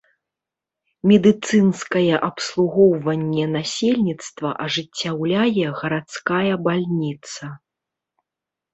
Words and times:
Медыцынскае 1.11 2.15
абслугоўванне 2.29 3.45
насельніцтва 3.57 4.49
ажыццяўляе 4.67 5.65
гарадская 5.85 6.53
бальніца. 6.67 7.57